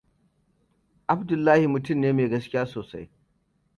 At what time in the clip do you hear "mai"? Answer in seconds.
2.15-2.29